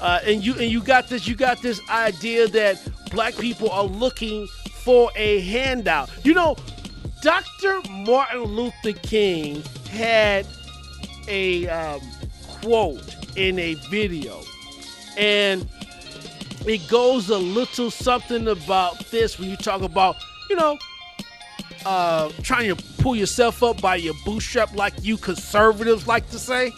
Uh, 0.00 0.20
and 0.26 0.44
you 0.44 0.54
and 0.54 0.70
you 0.70 0.82
got 0.82 1.08
this 1.08 1.28
you 1.28 1.36
got 1.36 1.62
this 1.62 1.80
idea 1.88 2.48
that 2.48 2.80
black 3.12 3.36
people 3.36 3.70
are 3.70 3.84
looking 3.84 4.48
for 4.82 5.10
a 5.14 5.40
handout. 5.40 6.10
You 6.24 6.34
know, 6.34 6.56
Dr. 7.22 7.80
Martin 7.88 8.42
Luther 8.42 8.92
King 8.92 9.62
had 9.92 10.46
a 11.28 11.68
um, 11.68 12.00
quote 12.60 13.14
in 13.36 13.58
a 13.58 13.74
video, 13.90 14.40
and 15.16 15.68
it 16.66 16.88
goes 16.88 17.28
a 17.28 17.38
little 17.38 17.90
something 17.90 18.48
about 18.48 18.98
this 19.10 19.38
when 19.38 19.50
you 19.50 19.56
talk 19.56 19.82
about, 19.82 20.16
you 20.48 20.56
know, 20.56 20.78
uh, 21.84 22.30
trying 22.42 22.74
to 22.74 22.82
pull 22.98 23.16
yourself 23.16 23.62
up 23.62 23.80
by 23.80 23.96
your 23.96 24.14
bootstrap, 24.24 24.74
like 24.74 24.94
you 25.02 25.16
conservatives 25.16 26.06
like 26.06 26.28
to 26.30 26.38
say. 26.38 26.72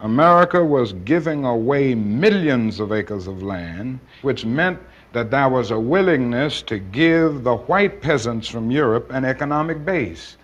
America 0.00 0.62
was 0.62 0.92
giving 0.92 1.44
away 1.44 1.94
millions 1.94 2.80
of 2.80 2.92
acres 2.92 3.26
of 3.26 3.42
land, 3.42 3.98
which 4.22 4.44
meant 4.44 4.78
that 5.12 5.30
there 5.30 5.48
was 5.48 5.70
a 5.70 5.80
willingness 5.80 6.60
to 6.60 6.78
give 6.78 7.42
the 7.42 7.56
white 7.56 8.02
peasants 8.02 8.46
from 8.46 8.70
Europe 8.70 9.10
an 9.10 9.24
economic 9.24 9.84
base. 9.84 10.36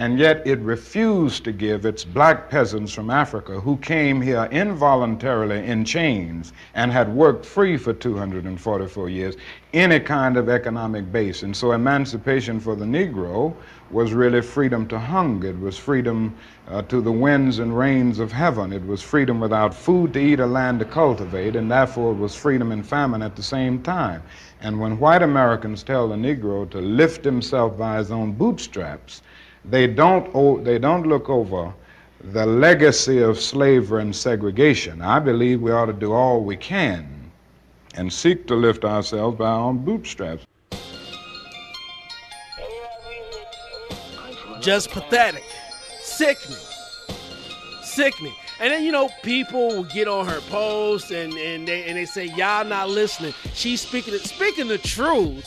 And 0.00 0.18
yet 0.18 0.46
it 0.46 0.58
refused 0.60 1.44
to 1.44 1.52
give 1.52 1.84
its 1.84 2.06
black 2.06 2.48
peasants 2.48 2.90
from 2.90 3.10
Africa, 3.10 3.60
who 3.60 3.76
came 3.76 4.22
here 4.22 4.48
involuntarily 4.50 5.66
in 5.66 5.84
chains 5.84 6.54
and 6.74 6.90
had 6.90 7.14
worked 7.14 7.44
free 7.44 7.76
for 7.76 7.92
244 7.92 9.10
years, 9.10 9.36
any 9.74 10.00
kind 10.00 10.38
of 10.38 10.48
economic 10.48 11.12
base. 11.12 11.42
And 11.42 11.54
so 11.54 11.72
emancipation 11.72 12.58
for 12.60 12.74
the 12.74 12.86
Negro 12.86 13.54
was 13.90 14.14
really 14.14 14.40
freedom 14.40 14.88
to 14.88 14.98
hunger. 14.98 15.48
It 15.48 15.60
was 15.60 15.76
freedom 15.76 16.34
uh, 16.66 16.80
to 16.80 17.02
the 17.02 17.12
winds 17.12 17.58
and 17.58 17.76
rains 17.76 18.20
of 18.20 18.32
heaven. 18.32 18.72
It 18.72 18.86
was 18.86 19.02
freedom 19.02 19.38
without 19.38 19.74
food 19.74 20.14
to 20.14 20.18
eat 20.18 20.40
or 20.40 20.46
land 20.46 20.78
to 20.78 20.86
cultivate, 20.86 21.56
and 21.56 21.70
therefore 21.70 22.12
it 22.12 22.18
was 22.18 22.34
freedom 22.34 22.72
and 22.72 22.86
famine 22.86 23.20
at 23.20 23.36
the 23.36 23.42
same 23.42 23.82
time. 23.82 24.22
And 24.62 24.80
when 24.80 24.98
white 24.98 25.22
Americans 25.22 25.82
tell 25.82 26.08
the 26.08 26.16
Negro 26.16 26.70
to 26.70 26.78
lift 26.78 27.22
himself 27.22 27.76
by 27.76 27.98
his 27.98 28.10
own 28.10 28.32
bootstraps, 28.32 29.20
they 29.64 29.86
don't, 29.86 30.64
they 30.64 30.78
don't 30.78 31.06
look 31.06 31.28
over 31.28 31.72
the 32.22 32.44
legacy 32.44 33.22
of 33.22 33.40
slavery 33.40 34.02
and 34.02 34.14
segregation. 34.14 35.00
I 35.00 35.18
believe 35.18 35.60
we 35.60 35.70
ought 35.72 35.86
to 35.86 35.92
do 35.92 36.12
all 36.12 36.42
we 36.42 36.56
can 36.56 37.30
and 37.94 38.12
seek 38.12 38.46
to 38.46 38.54
lift 38.54 38.84
ourselves 38.84 39.38
by 39.38 39.46
our 39.46 39.60
own 39.60 39.84
bootstraps. 39.84 40.46
Just 44.60 44.90
pathetic. 44.90 45.44
Sickening. 46.02 46.58
Sickening. 47.82 48.34
And 48.60 48.70
then 48.70 48.84
you 48.84 48.92
know 48.92 49.08
people 49.22 49.68
will 49.68 49.84
get 49.84 50.06
on 50.06 50.26
her 50.26 50.40
post 50.42 51.10
and, 51.10 51.32
and 51.32 51.66
they 51.66 51.84
and 51.84 51.96
they 51.96 52.04
say 52.04 52.26
y'all 52.26 52.66
not 52.66 52.90
listening. 52.90 53.32
She's 53.54 53.80
speaking 53.80 54.12
speaking 54.18 54.68
the 54.68 54.76
truth. 54.76 55.46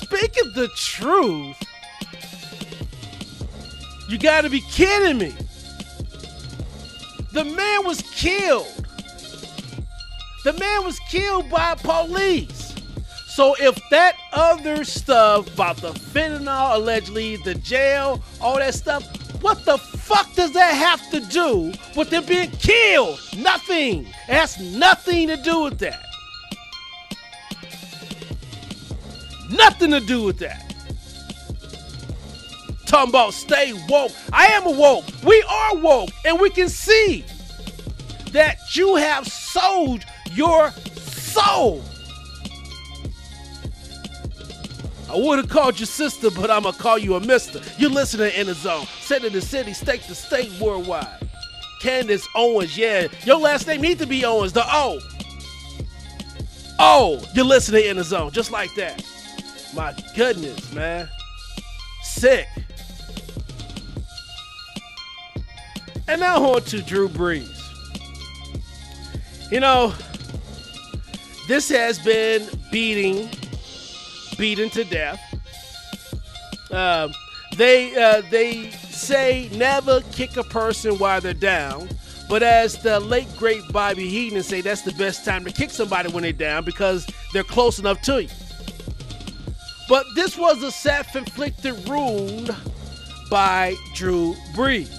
Speaking 0.00 0.52
the 0.54 0.68
truth 0.74 1.56
you 4.08 4.18
gotta 4.18 4.48
be 4.48 4.60
kidding 4.60 5.18
me. 5.18 5.34
The 7.32 7.44
man 7.44 7.84
was 7.84 8.00
killed. 8.02 8.66
The 10.44 10.54
man 10.54 10.84
was 10.84 10.98
killed 11.10 11.50
by 11.50 11.74
police. 11.74 12.74
So 13.26 13.54
if 13.60 13.78
that 13.90 14.16
other 14.32 14.82
stuff 14.82 15.52
about 15.54 15.76
the 15.76 15.92
fentanyl, 15.92 16.74
allegedly, 16.74 17.36
the 17.36 17.54
jail, 17.54 18.22
all 18.40 18.56
that 18.56 18.74
stuff, 18.74 19.04
what 19.42 19.64
the 19.64 19.78
fuck 19.78 20.34
does 20.34 20.52
that 20.54 20.72
have 20.72 21.08
to 21.10 21.20
do 21.20 21.72
with 21.94 22.10
them 22.10 22.24
being 22.24 22.50
killed? 22.50 23.20
Nothing. 23.36 24.06
It 24.06 24.34
has 24.34 24.58
nothing 24.58 25.28
to 25.28 25.36
do 25.36 25.64
with 25.64 25.78
that. 25.78 26.04
Nothing 29.50 29.90
to 29.92 30.00
do 30.00 30.24
with 30.24 30.38
that. 30.38 30.67
Talking 32.88 33.10
about 33.10 33.34
stay 33.34 33.74
woke. 33.86 34.12
I 34.32 34.46
am 34.46 34.64
woke. 34.64 35.04
We 35.22 35.42
are 35.42 35.76
woke. 35.76 36.08
And 36.24 36.40
we 36.40 36.48
can 36.48 36.70
see 36.70 37.22
that 38.32 38.74
you 38.74 38.96
have 38.96 39.28
sold 39.28 40.04
your 40.32 40.70
soul. 40.70 41.82
I 45.10 45.16
would 45.16 45.38
have 45.38 45.50
called 45.50 45.78
you 45.78 45.84
sister, 45.84 46.30
but 46.30 46.50
I'm 46.50 46.62
going 46.62 46.74
to 46.74 46.80
call 46.80 46.96
you 46.96 47.14
a 47.16 47.20
mister. 47.20 47.60
You're 47.76 47.90
listening 47.90 48.32
in 48.34 48.46
the 48.46 48.54
zone. 48.54 48.86
City 49.00 49.28
to 49.28 49.40
city, 49.42 49.74
state 49.74 50.00
to 50.02 50.14
state, 50.14 50.50
worldwide. 50.58 51.28
Candace 51.82 52.26
Owens, 52.34 52.76
yeah. 52.76 53.08
Your 53.24 53.38
last 53.38 53.66
name 53.66 53.82
needs 53.82 54.00
to 54.00 54.06
be 54.06 54.24
Owens, 54.24 54.54
the 54.54 54.64
O. 54.66 54.98
Oh, 56.78 57.22
you're 57.34 57.44
listening 57.44 57.84
in 57.84 57.98
the 57.98 58.04
zone, 58.04 58.30
just 58.32 58.50
like 58.50 58.74
that. 58.76 59.04
My 59.74 59.94
goodness, 60.16 60.72
man. 60.72 61.08
Sick. 62.02 62.46
And 66.08 66.20
now 66.22 66.42
on 66.42 66.62
to 66.62 66.80
Drew 66.80 67.08
Brees. 67.08 67.54
You 69.52 69.60
know, 69.60 69.94
this 71.46 71.68
has 71.68 71.98
been 71.98 72.48
beating, 72.70 73.28
beaten 74.38 74.70
to 74.70 74.84
death. 74.84 75.20
Uh, 76.70 77.08
they 77.56 77.94
uh, 77.94 78.22
they 78.30 78.70
say 78.70 79.50
never 79.52 80.00
kick 80.12 80.36
a 80.36 80.44
person 80.44 80.98
while 80.98 81.20
they're 81.20 81.34
down, 81.34 81.88
but 82.28 82.42
as 82.42 82.78
the 82.82 83.00
late 83.00 83.28
great 83.36 83.62
Bobby 83.70 84.08
Heenan 84.08 84.42
say, 84.42 84.60
that's 84.62 84.82
the 84.82 84.92
best 84.92 85.24
time 85.24 85.44
to 85.44 85.50
kick 85.50 85.70
somebody 85.70 86.10
when 86.10 86.22
they're 86.22 86.32
down 86.32 86.64
because 86.64 87.06
they're 87.32 87.44
close 87.44 87.78
enough 87.78 88.00
to 88.02 88.22
you. 88.22 88.28
But 89.88 90.06
this 90.14 90.36
was 90.36 90.62
a 90.62 90.70
self-inflicted 90.70 91.88
wound 91.88 92.54
by 93.30 93.76
Drew 93.94 94.34
Brees. 94.54 94.97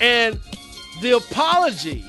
And 0.00 0.38
the 1.00 1.12
apology 1.12 2.04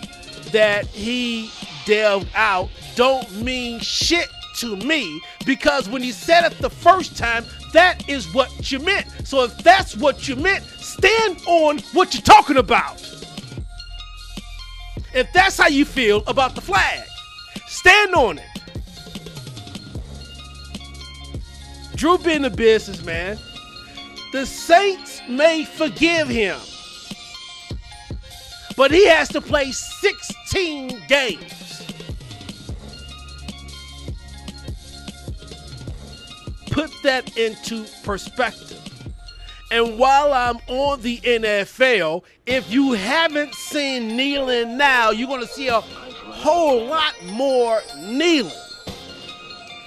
that 0.51 0.85
he 0.87 1.51
delved 1.85 2.29
out 2.35 2.69
don't 2.95 3.29
mean 3.41 3.79
shit 3.79 4.29
to 4.57 4.75
me 4.77 5.21
because 5.45 5.87
when 5.87 6.01
he 6.01 6.11
said 6.11 6.43
it 6.51 6.57
the 6.59 6.69
first 6.69 7.17
time, 7.17 7.45
that 7.73 8.09
is 8.09 8.33
what 8.33 8.71
you 8.71 8.79
meant. 8.79 9.07
So 9.23 9.43
if 9.43 9.57
that's 9.59 9.95
what 9.95 10.27
you 10.27 10.35
meant, 10.35 10.63
stand 10.63 11.39
on 11.45 11.79
what 11.93 12.13
you're 12.13 12.23
talking 12.23 12.57
about. 12.57 13.01
If 15.13 15.31
that's 15.33 15.57
how 15.57 15.67
you 15.67 15.85
feel 15.85 16.23
about 16.27 16.55
the 16.55 16.61
flag, 16.61 17.07
stand 17.67 18.15
on 18.15 18.39
it. 18.39 18.45
Drew 21.95 22.17
being 22.17 22.45
a 22.45 22.49
businessman, 22.49 23.39
the 24.31 24.45
Saints 24.45 25.21
may 25.27 25.65
forgive 25.65 26.27
him 26.27 26.59
but 28.77 28.91
he 28.91 29.05
has 29.07 29.27
to 29.29 29.41
play 29.41 29.71
16 29.71 31.01
games. 31.07 31.83
Put 36.71 36.91
that 37.01 37.35
into 37.37 37.85
perspective. 38.03 38.79
And 39.71 39.97
while 39.97 40.31
I'm 40.31 40.57
on 40.67 41.01
the 41.01 41.17
NFL, 41.17 42.23
if 42.45 42.71
you 42.71 42.93
haven't 42.93 43.53
seen 43.55 44.15
kneeling 44.15 44.77
now, 44.77 45.09
you're 45.09 45.27
going 45.27 45.41
to 45.41 45.47
see 45.47 45.67
a 45.67 45.81
whole 45.81 46.85
lot 46.85 47.15
more 47.25 47.81
kneeling. 47.97 48.53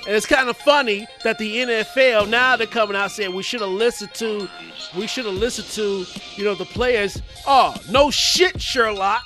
And 0.07 0.17
it's 0.17 0.27
kind 0.27 0.49
of 0.49 0.57
funny 0.57 1.07
that 1.25 1.39
the 1.39 1.59
NFL 1.59 2.29
now 2.29 2.57
they're 2.57 2.67
coming 2.67 2.97
out 2.97 3.11
saying 3.11 3.35
we 3.35 3.43
should 3.43 3.61
have 3.61 3.71
listened 3.71 4.15
to, 4.15 4.49
we 4.97 5.07
should 5.07 5.27
have 5.27 5.35
listened 5.35 5.69
to, 5.69 6.07
you 6.37 6.45
know, 6.45 6.55
the 6.55 6.65
players. 6.65 7.21
Oh, 7.47 7.75
no 7.91 8.11
shit, 8.11 8.61
Sherlock. 8.61 9.23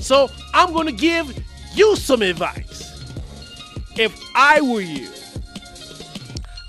So 0.00 0.30
I'm 0.52 0.72
to 0.86 0.92
give 0.92 1.34
you 1.74 1.96
some 1.96 2.22
advice. 2.22 3.02
If 3.96 4.18
I 4.34 4.60
were 4.60 4.80
you, 4.80 5.08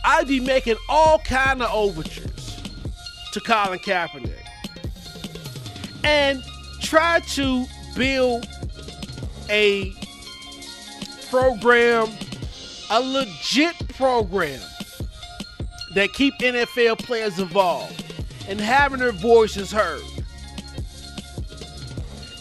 I'd 0.03 0.27
be 0.27 0.39
making 0.39 0.75
all 0.87 1.19
kind 1.19 1.63
of 1.63 1.73
overtures 1.73 2.61
to 3.31 3.39
Colin 3.39 3.79
Kaepernick 3.79 4.45
and 6.03 6.43
try 6.81 7.19
to 7.21 7.65
build 7.95 8.47
a 9.49 9.93
program, 11.35 12.07
a 12.91 13.01
legit 13.01 13.75
program 13.89 14.61
that 15.93 16.13
keep 16.13 16.33
NFL 16.35 16.99
players 16.99 17.39
involved 17.39 18.05
and 18.47 18.57
having 18.57 18.99
their 18.99 19.11
voices 19.11 19.69
heard. 19.69 20.01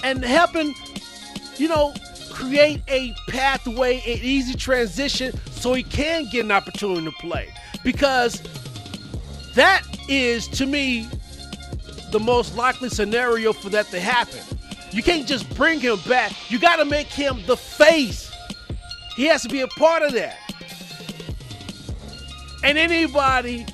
And 0.04 0.24
helping, 0.24 0.76
you 1.56 1.66
know, 1.66 1.92
create 2.30 2.82
a 2.86 3.12
pathway, 3.28 3.96
an 3.96 4.20
easy 4.22 4.54
transition 4.54 5.36
so 5.50 5.74
he 5.74 5.82
can 5.82 6.28
get 6.30 6.44
an 6.44 6.52
opportunity 6.52 7.04
to 7.04 7.12
play. 7.18 7.52
Because 7.82 8.40
that 9.56 9.82
is, 10.08 10.46
to 10.48 10.66
me, 10.66 11.08
the 12.12 12.20
most 12.20 12.56
likely 12.56 12.90
scenario 12.90 13.52
for 13.52 13.70
that 13.70 13.86
to 13.86 13.98
happen. 13.98 14.38
You 14.92 15.02
can't 15.02 15.26
just 15.26 15.52
bring 15.56 15.80
him 15.80 15.98
back. 16.06 16.32
You 16.48 16.60
got 16.60 16.76
to 16.76 16.84
make 16.84 17.08
him 17.08 17.40
the 17.46 17.56
face 17.56 18.30
he 19.16 19.26
has 19.26 19.42
to 19.42 19.48
be 19.48 19.60
a 19.60 19.68
part 19.68 20.02
of 20.02 20.12
that. 20.12 20.38
And 22.62 22.78
anybody 22.78 23.66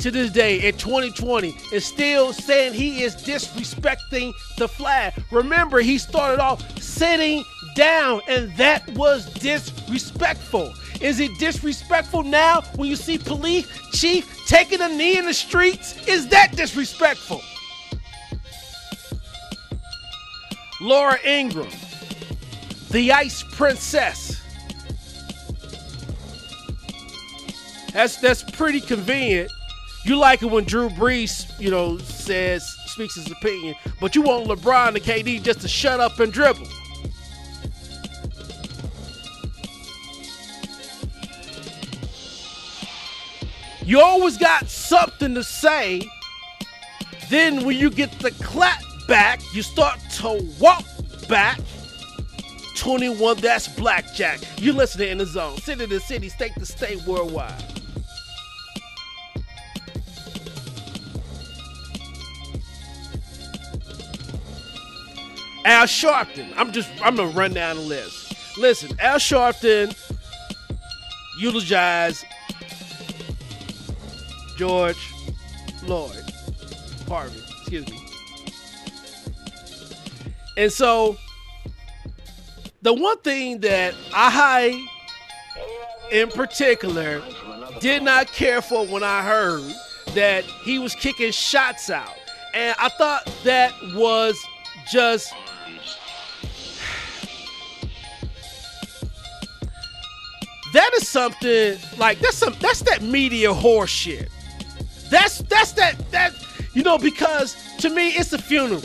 to 0.00 0.10
this 0.10 0.30
day 0.30 0.66
in 0.68 0.76
2020 0.76 1.54
is 1.72 1.84
still 1.84 2.32
saying 2.32 2.74
he 2.74 3.02
is 3.02 3.16
disrespecting 3.16 4.32
the 4.56 4.68
flag. 4.68 5.12
Remember, 5.30 5.80
he 5.80 5.98
started 5.98 6.40
off 6.40 6.80
sitting 6.80 7.44
down, 7.74 8.20
and 8.28 8.54
that 8.56 8.88
was 8.94 9.26
disrespectful. 9.34 10.72
Is 11.00 11.20
it 11.20 11.30
disrespectful 11.38 12.22
now 12.22 12.62
when 12.76 12.88
you 12.88 12.96
see 12.96 13.18
police 13.18 13.66
chief 13.92 14.46
taking 14.46 14.80
a 14.80 14.88
knee 14.88 15.18
in 15.18 15.26
the 15.26 15.34
streets? 15.34 16.06
Is 16.08 16.28
that 16.28 16.56
disrespectful? 16.56 17.42
Laura 20.80 21.18
Ingraham, 21.26 21.70
the 22.90 23.12
Ice 23.12 23.42
Princess. 23.42 24.35
That's 27.96 28.18
that's 28.18 28.42
pretty 28.42 28.82
convenient. 28.82 29.50
You 30.04 30.16
like 30.16 30.42
it 30.42 30.50
when 30.50 30.64
Drew 30.64 30.90
Brees, 30.90 31.48
you 31.58 31.70
know, 31.70 31.96
says 31.96 32.62
speaks 32.88 33.14
his 33.14 33.30
opinion, 33.30 33.74
but 34.02 34.14
you 34.14 34.20
want 34.20 34.48
LeBron 34.48 34.88
and 34.88 34.98
KD 34.98 35.42
just 35.42 35.62
to 35.62 35.68
shut 35.68 35.98
up 35.98 36.20
and 36.20 36.30
dribble. 36.30 36.68
You 43.82 44.02
always 44.02 44.36
got 44.36 44.68
something 44.68 45.34
to 45.34 45.42
say. 45.42 46.06
Then 47.30 47.64
when 47.64 47.78
you 47.78 47.88
get 47.88 48.12
the 48.18 48.32
clap 48.32 48.82
back, 49.08 49.40
you 49.54 49.62
start 49.62 49.98
to 50.16 50.46
walk 50.60 50.84
back. 51.30 51.58
21, 52.76 53.38
that's 53.38 53.68
blackjack. 53.68 54.40
You 54.58 54.74
listening 54.74 55.12
in 55.12 55.18
the 55.18 55.24
zone. 55.24 55.56
City 55.56 55.86
to 55.86 55.98
city, 55.98 56.28
state 56.28 56.52
to 56.58 56.66
state, 56.66 57.02
worldwide. 57.06 57.75
Al 65.66 65.86
Sharpton. 65.86 66.52
I'm 66.56 66.70
just 66.70 66.88
I'm 67.02 67.16
gonna 67.16 67.30
run 67.30 67.52
down 67.52 67.76
the 67.76 67.82
list. 67.82 68.56
Listen, 68.56 68.96
Al 69.00 69.18
Sharpton 69.18 69.96
eulogized 71.40 72.24
George 74.56 74.96
Floyd. 75.80 76.22
Harvey, 77.08 77.40
excuse 77.58 77.90
me. 77.90 78.00
And 80.56 80.72
so 80.72 81.16
the 82.82 82.94
one 82.94 83.18
thing 83.18 83.60
that 83.60 83.94
I 84.14 84.86
in 86.12 86.28
particular 86.28 87.22
did 87.80 88.04
not 88.04 88.28
care 88.28 88.62
for 88.62 88.86
when 88.86 89.02
I 89.02 89.22
heard 89.22 89.64
that 90.14 90.44
he 90.44 90.78
was 90.78 90.94
kicking 90.94 91.32
shots 91.32 91.90
out. 91.90 92.14
And 92.54 92.76
I 92.78 92.88
thought 92.90 93.28
that 93.42 93.72
was 93.94 94.38
just 94.90 95.34
that 100.76 100.90
is 100.94 101.08
something 101.08 101.78
like 101.96 102.18
that's 102.18 102.36
some 102.36 102.54
that's 102.60 102.80
that 102.80 103.00
media 103.00 103.52
horse 103.52 103.88
shit. 103.88 104.28
That's 105.10 105.38
that's 105.38 105.72
that 105.72 105.94
that 106.10 106.34
you 106.74 106.82
know 106.82 106.98
because 106.98 107.56
to 107.78 107.88
me 107.88 108.10
it's 108.10 108.34
a 108.34 108.38
funeral, 108.38 108.82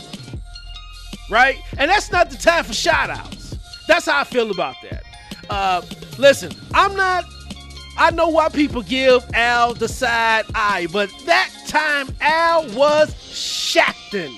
right? 1.30 1.58
And 1.78 1.92
that's 1.92 2.10
not 2.10 2.30
the 2.30 2.38
time 2.38 2.64
for 2.64 2.72
shout 2.72 3.10
outs. 3.10 3.58
That's 3.90 4.06
how 4.06 4.22
I 4.22 4.24
feel 4.24 4.52
about 4.52 4.76
that. 4.90 5.04
Uh, 5.50 5.82
listen, 6.18 6.54
I'm 6.74 6.96
not. 6.96 7.26
I 7.98 8.10
know 8.12 8.30
why 8.30 8.48
people 8.48 8.84
give 8.84 9.30
Al 9.34 9.74
the 9.74 9.90
side 9.90 10.46
eye, 10.56 10.88
but 10.94 11.10
that 11.26 11.52
time 11.68 12.08
Al 12.22 12.68
was 12.70 13.14
Shaqtin. 13.16 14.34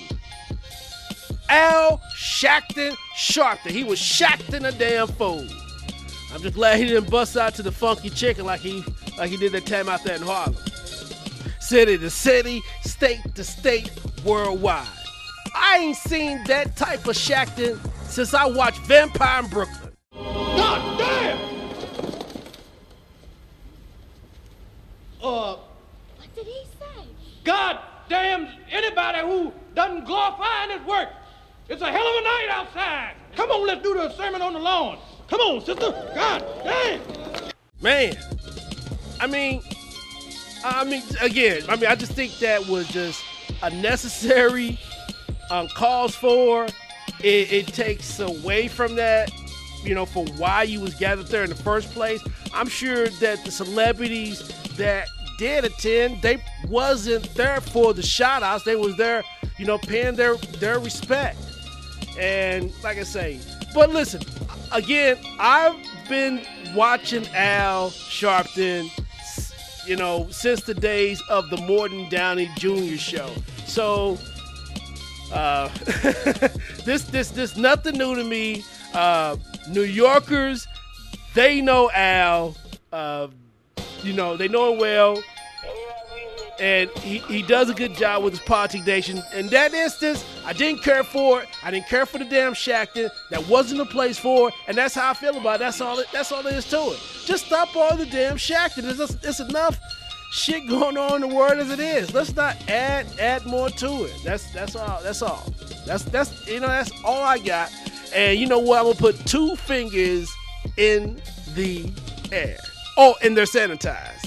Al 1.48 1.98
Shaqtin 2.16 2.96
Sharpton. 3.16 3.70
He 3.70 3.84
was 3.84 4.00
Shaqtin 4.00 4.66
a 4.66 4.72
damn 4.72 5.06
fool. 5.06 5.46
I'm 6.34 6.42
just 6.42 6.56
glad 6.56 6.78
he 6.78 6.86
didn't 6.86 7.08
bust 7.10 7.36
out 7.36 7.54
to 7.54 7.62
the 7.62 7.70
funky 7.70 8.10
chicken 8.10 8.44
like 8.44 8.60
he 8.60 8.84
like 9.16 9.30
he 9.30 9.36
did 9.36 9.52
that 9.52 9.66
time 9.66 9.88
out 9.88 10.02
there 10.02 10.16
in 10.16 10.22
Harlem. 10.22 10.56
City 11.60 11.96
to 11.96 12.10
city, 12.10 12.60
state 12.82 13.20
to 13.36 13.44
state, 13.44 13.92
worldwide. 14.24 14.86
I 15.54 15.78
ain't 15.78 15.96
seen 15.96 16.42
that 16.44 16.76
type 16.76 17.06
of 17.06 17.14
Shaqtin 17.14 17.78
since 18.08 18.34
I 18.34 18.46
watched 18.46 18.80
Vampire 18.80 19.44
in 19.44 19.48
Brooklyn. 19.48 19.92
God 20.12 20.98
damn! 20.98 21.38
Uh, 25.22 25.56
What 25.56 26.34
did 26.34 26.46
he 26.46 26.64
say? 26.80 27.06
God 27.44 27.78
damn 28.08 28.48
anybody 28.70 29.20
who 29.20 29.52
doesn't 29.76 30.04
glorify 30.04 30.64
in 30.64 30.78
his 30.80 30.88
work. 30.88 31.10
It's 31.68 31.80
a 31.80 31.90
hell 31.92 32.06
of 32.06 32.16
a 32.16 32.22
night 32.24 32.48
outside. 32.50 33.14
Come 33.36 33.50
on, 33.50 33.66
let's 33.68 33.82
do 33.82 33.94
the 33.94 34.10
sermon 34.16 34.42
on 34.42 34.52
the 34.52 34.58
lawn. 34.58 34.98
Come 35.28 35.40
on, 35.40 35.64
sister. 35.64 35.90
God 36.14 36.44
damn. 36.64 37.00
Man, 37.80 38.16
I 39.20 39.26
mean, 39.26 39.62
I 40.64 40.84
mean, 40.84 41.02
again, 41.20 41.62
I 41.68 41.76
mean, 41.76 41.86
I 41.86 41.94
just 41.94 42.12
think 42.12 42.38
that 42.38 42.66
was 42.66 42.88
just 42.88 43.22
unnecessary, 43.62 44.78
uncalled 45.50 46.10
um, 46.10 46.12
for. 46.12 46.66
It, 47.20 47.52
it 47.52 47.66
takes 47.68 48.20
away 48.20 48.68
from 48.68 48.96
that, 48.96 49.30
you 49.82 49.94
know, 49.94 50.06
for 50.06 50.24
why 50.36 50.62
you 50.62 50.80
was 50.80 50.94
gathered 50.94 51.26
there 51.26 51.44
in 51.44 51.50
the 51.50 51.56
first 51.56 51.90
place. 51.92 52.22
I'm 52.52 52.68
sure 52.68 53.08
that 53.08 53.44
the 53.44 53.50
celebrities 53.50 54.48
that 54.76 55.08
did 55.38 55.64
attend, 55.64 56.22
they 56.22 56.42
wasn't 56.68 57.34
there 57.34 57.60
for 57.60 57.92
the 57.92 58.02
shout 58.02 58.42
outs. 58.42 58.64
They 58.64 58.76
was 58.76 58.96
there, 58.96 59.22
you 59.58 59.66
know, 59.66 59.78
paying 59.78 60.16
their 60.16 60.36
their 60.58 60.78
respect. 60.78 61.38
And 62.18 62.72
like 62.82 62.98
I 62.98 63.02
say, 63.02 63.40
but 63.74 63.90
listen, 63.90 64.22
again, 64.72 65.16
I've 65.38 65.76
been 66.08 66.42
watching 66.74 67.26
Al 67.34 67.90
Sharpton, 67.90 68.88
you 69.86 69.96
know, 69.96 70.26
since 70.30 70.62
the 70.62 70.74
days 70.74 71.22
of 71.28 71.50
the 71.50 71.56
Morton 71.58 72.08
Downey 72.08 72.48
Jr. 72.56 72.96
show. 72.96 73.30
So 73.66 74.18
uh, 75.32 75.68
this 76.84 77.04
this 77.04 77.30
this 77.30 77.56
nothing 77.56 77.98
new 77.98 78.14
to 78.14 78.24
me. 78.24 78.64
Uh, 78.92 79.36
New 79.68 79.82
Yorkers, 79.82 80.66
they 81.34 81.60
know 81.60 81.90
Al. 81.90 82.56
Uh, 82.92 83.28
you 84.02 84.12
know, 84.12 84.36
they 84.36 84.48
know 84.48 84.72
him 84.72 84.78
well. 84.78 85.22
And 86.60 86.88
he, 86.98 87.18
he 87.18 87.42
does 87.42 87.68
a 87.68 87.74
good 87.74 87.94
job 87.96 88.22
with 88.22 88.34
his 88.34 88.42
politic 88.42 88.86
nation. 88.86 89.20
In 89.34 89.48
that 89.48 89.74
instance, 89.74 90.24
I 90.44 90.52
didn't 90.52 90.82
care 90.82 91.02
for 91.02 91.42
it. 91.42 91.48
I 91.62 91.70
didn't 91.70 91.88
care 91.88 92.06
for 92.06 92.18
the 92.18 92.24
damn 92.24 92.52
Shaqtin. 92.52 93.10
That 93.30 93.48
wasn't 93.48 93.78
the 93.78 93.86
place 93.86 94.18
for 94.18 94.48
it. 94.48 94.54
And 94.68 94.76
that's 94.76 94.94
how 94.94 95.10
I 95.10 95.14
feel 95.14 95.36
about 95.36 95.56
it. 95.56 95.60
That's 95.60 95.80
all 95.80 95.98
it, 95.98 96.06
that's 96.12 96.30
all 96.32 96.42
there 96.42 96.54
is 96.54 96.68
to 96.70 96.76
it. 96.76 97.00
Just 97.24 97.46
stop 97.46 97.74
all 97.74 97.96
the 97.96 98.06
damn 98.06 98.36
Shaqtin. 98.36 98.84
It's, 98.84 98.98
just, 98.98 99.24
it's 99.24 99.40
enough 99.40 99.78
shit 100.34 100.68
going 100.68 100.98
on 100.98 101.22
in 101.22 101.30
the 101.30 101.34
world 101.34 101.58
as 101.58 101.70
it 101.70 101.80
is. 101.80 102.12
Let's 102.12 102.34
not 102.34 102.56
add 102.68 103.06
add 103.18 103.46
more 103.46 103.70
to 103.70 104.04
it. 104.04 104.12
That's 104.24 104.50
that's 104.52 104.76
all. 104.76 105.00
That's 105.02 105.22
all. 105.22 105.52
That's 105.86 106.04
that's 106.04 106.46
you 106.48 106.60
know 106.60 106.68
that's 106.68 106.90
all 107.04 107.22
I 107.22 107.38
got. 107.38 107.72
And 108.14 108.38
you 108.38 108.46
know 108.46 108.58
what? 108.58 108.78
I'm 108.80 108.84
gonna 108.84 108.96
put 108.96 109.26
two 109.26 109.56
fingers 109.56 110.30
in 110.76 111.20
the 111.54 111.90
air. 112.32 112.58
Oh, 112.96 113.14
and 113.22 113.36
they're 113.36 113.44
sanitized. 113.44 114.23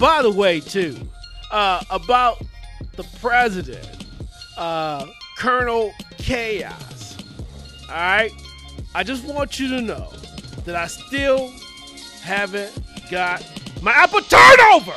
By 0.00 0.22
the 0.22 0.30
way, 0.30 0.60
too, 0.60 0.96
uh, 1.52 1.84
about 1.90 2.42
the 2.96 3.04
president, 3.20 4.06
uh, 4.56 5.06
Colonel 5.36 5.92
Chaos. 6.16 7.18
All 7.82 7.94
right, 7.94 8.32
I 8.94 9.04
just 9.04 9.24
want 9.24 9.60
you 9.60 9.68
to 9.68 9.82
know 9.82 10.10
that 10.64 10.74
I 10.74 10.86
still 10.86 11.52
haven't 12.22 12.72
got 13.10 13.44
my 13.82 13.92
apple 13.92 14.22
turnover. 14.22 14.96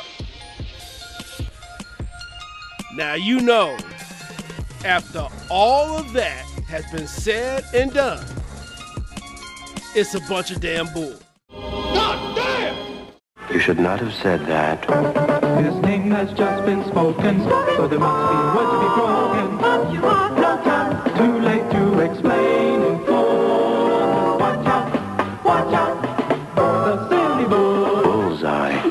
Now 2.94 3.14
you 3.14 3.40
know, 3.40 3.76
after 4.86 5.28
all 5.50 5.98
of 5.98 6.12
that 6.14 6.44
has 6.66 6.90
been 6.90 7.06
said 7.06 7.64
and 7.74 7.92
done, 7.92 8.24
it's 9.94 10.14
a 10.14 10.20
bunch 10.20 10.50
of 10.50 10.60
damn 10.60 10.90
bull. 10.94 11.18
God 13.66 13.76
damn! 13.76 13.76
You 13.76 13.76
should 13.76 13.78
not 13.78 14.00
have 14.00 14.12
said 14.14 14.40
that. 14.46 14.84
His 15.64 15.74
name 15.82 16.10
has 16.10 16.32
just 16.32 16.64
been 16.66 16.84
spoken, 16.84 17.42
so 17.76 17.88
there 17.88 17.98
must 17.98 18.30
be 18.30 18.36
a 18.36 18.54
word 18.54 18.68
to 18.70 18.78
be 18.80 18.88
broken. 18.94 19.58
But 19.58 19.92
you 19.92 20.00
have 20.02 20.36
no 20.36 20.56
time. 20.64 21.16
Too 21.16 21.38
late 21.40 21.70
to 21.70 22.00
explain 22.00 22.82
in 22.82 23.04
full. 23.06 24.38
Watch 24.38 24.66
out, 24.66 25.44
watch 25.44 25.74
out, 25.74 26.02
the 26.56 27.08
silly 27.08 27.44
bull. 27.48 28.02
Bullseye. 28.02 28.82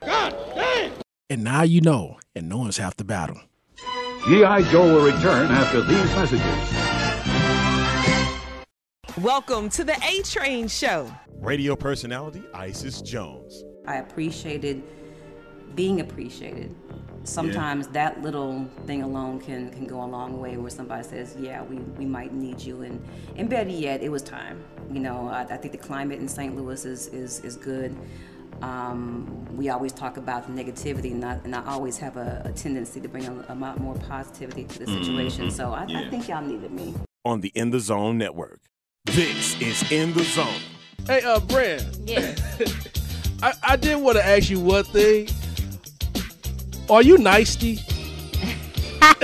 God 0.00 0.34
damn! 0.54 0.92
And 1.28 1.44
now 1.44 1.62
you 1.62 1.80
know, 1.80 2.18
and 2.34 2.48
no 2.48 2.58
one's 2.58 2.78
half 2.78 2.96
the 2.96 3.04
battle. 3.04 3.40
G.I. 4.26 4.62
Joe 4.70 4.94
will 4.94 5.04
return 5.04 5.50
after 5.50 5.82
these 5.82 6.02
messages. 6.16 6.40
Welcome 9.22 9.68
to 9.68 9.84
the 9.84 9.94
A 10.02 10.22
Train 10.22 10.66
Show. 10.66 11.14
Radio 11.40 11.76
personality 11.76 12.42
Isis 12.54 13.02
Jones. 13.02 13.62
I 13.86 13.96
appreciated 13.96 14.82
being 15.74 16.00
appreciated. 16.00 16.74
Sometimes 17.24 17.88
that 17.88 18.22
little 18.22 18.66
thing 18.86 19.02
alone 19.02 19.40
can, 19.40 19.70
can 19.70 19.86
go 19.86 20.02
a 20.02 20.06
long 20.06 20.40
way 20.40 20.56
where 20.56 20.70
somebody 20.70 21.06
says, 21.06 21.36
yeah, 21.38 21.62
we, 21.62 21.76
we 21.76 22.06
might 22.06 22.32
need 22.32 22.62
you. 22.62 22.80
And, 22.80 23.06
and 23.36 23.50
better 23.50 23.68
yet, 23.68 24.02
it 24.02 24.08
was 24.08 24.22
time. 24.22 24.64
You 24.90 25.00
know, 25.00 25.28
I, 25.28 25.42
I 25.42 25.56
think 25.58 25.72
the 25.72 25.78
climate 25.78 26.18
in 26.18 26.28
St. 26.28 26.56
Louis 26.56 26.82
is, 26.86 27.08
is, 27.08 27.40
is 27.40 27.56
good. 27.56 27.94
Um, 28.62 29.46
we 29.56 29.68
always 29.68 29.92
talk 29.92 30.16
about 30.16 30.46
the 30.46 30.62
negativity, 30.62 31.12
and 31.12 31.24
I, 31.24 31.38
and 31.44 31.54
I 31.54 31.64
always 31.66 31.96
have 31.98 32.16
a, 32.16 32.42
a 32.44 32.52
tendency 32.52 33.00
to 33.00 33.08
bring 33.08 33.26
a, 33.26 33.44
a 33.48 33.54
lot 33.54 33.78
more 33.80 33.94
positivity 33.94 34.64
to 34.64 34.78
the 34.80 34.86
situation. 34.86 35.48
Mhm. 35.48 35.52
So 35.52 35.72
I, 35.72 35.84
I 35.84 36.08
think 36.10 36.28
y'all 36.28 36.42
needed 36.42 36.72
me. 36.72 36.94
On 37.24 37.40
the 37.40 37.48
In 37.54 37.70
the 37.70 37.80
Zone 37.80 38.18
Network. 38.18 38.60
This 39.04 39.60
is 39.60 39.90
In 39.92 40.12
the 40.14 40.24
Zone. 40.24 40.60
Hey, 41.06 41.22
uh, 41.22 41.40
Brand. 41.40 41.84
Yeah. 42.04 42.34
I, 43.42 43.52
I 43.62 43.76
did 43.76 43.96
want 43.96 44.16
to 44.16 44.24
ask 44.24 44.48
you 44.48 44.60
one 44.60 44.84
thing. 44.84 45.28
Are 46.88 47.02
you 47.02 47.18
nicety? 47.18 47.80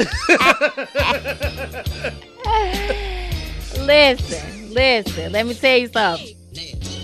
listen, 3.80 4.74
listen. 4.74 5.32
Let 5.32 5.46
me 5.46 5.54
tell 5.54 5.78
you 5.78 5.88
something. 5.88 6.36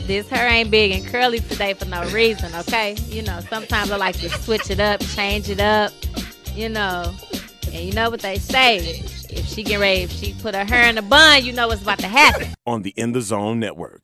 This 0.07 0.29
hair 0.29 0.47
ain't 0.49 0.71
big 0.71 0.93
and 0.93 1.05
curly 1.05 1.41
today 1.41 1.75
for 1.75 1.85
no 1.87 2.09
reason, 2.11 2.55
okay? 2.55 2.95
You 3.09 3.23
know, 3.23 3.41
sometimes 3.51 3.91
I 3.91 3.97
like 3.97 4.17
to 4.21 4.29
switch 4.29 4.71
it 4.71 4.79
up, 4.79 5.01
change 5.01 5.51
it 5.51 5.59
up, 5.59 5.93
you 6.55 6.69
know. 6.69 7.13
And 7.65 7.85
you 7.85 7.93
know 7.93 8.09
what 8.09 8.21
they 8.21 8.39
say. 8.39 8.77
If 9.29 9.47
she 9.47 9.65
get 9.65 9.81
ready, 9.81 10.03
if 10.03 10.13
she 10.13 10.33
put 10.35 10.55
her 10.55 10.65
hair 10.65 10.89
in 10.89 10.97
a 10.97 11.03
bun, 11.03 11.45
you 11.45 11.53
know 11.53 11.67
what's 11.67 11.83
about 11.83 11.99
to 11.99 12.07
happen. 12.07 12.55
On 12.67 12.83
the 12.83 12.91
In 12.91 13.13
the 13.13 13.21
Zone 13.21 13.59
Network. 13.59 14.03